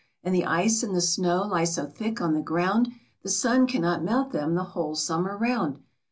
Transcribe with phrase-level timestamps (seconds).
[0.23, 2.89] And the ice and the snow lie so thick on the ground
[3.21, 5.77] The sun cannot melt them the whole summer round.